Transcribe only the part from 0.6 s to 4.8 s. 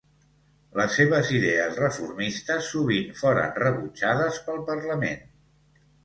Les seves idees reformistes sovint foren rebutjades pel